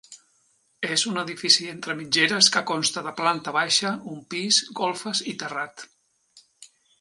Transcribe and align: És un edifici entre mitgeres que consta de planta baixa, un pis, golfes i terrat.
És 0.93 1.01
un 1.09 1.19
edifici 1.23 1.67
entre 1.73 1.95
mitgeres 1.99 2.49
que 2.55 2.63
consta 2.71 3.03
de 3.09 3.13
planta 3.19 3.53
baixa, 3.59 3.93
un 4.15 4.25
pis, 4.35 4.63
golfes 4.81 5.23
i 5.35 5.35
terrat. 5.45 5.85